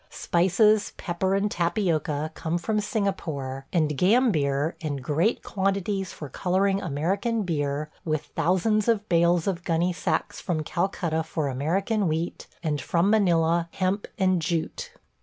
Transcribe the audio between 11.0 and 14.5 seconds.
for American wheat, and, from Manila, hemp and